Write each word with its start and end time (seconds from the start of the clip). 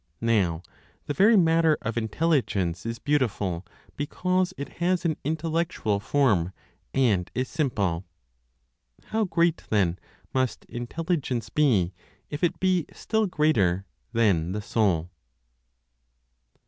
Now 0.23 0.63
the 1.05 1.13
very 1.13 1.37
matter 1.37 1.77
of 1.83 1.95
Intelligence 1.95 2.87
is 2.87 2.97
beautiful, 2.97 3.63
because 3.95 4.51
it 4.57 4.77
has 4.79 5.05
an 5.05 5.15
intellectual 5.23 5.99
form, 5.99 6.53
and 6.91 7.29
is 7.35 7.47
simple. 7.49 8.03
How 9.03 9.25
great 9.25 9.63
then, 9.69 9.99
must 10.33 10.65
Intelligence 10.65 11.49
be, 11.49 11.93
if 12.31 12.43
it 12.43 12.59
be 12.59 12.87
still 12.91 13.27
greater 13.27 13.85
than 14.11 14.53
the 14.53 14.61
Soul. 14.63 15.11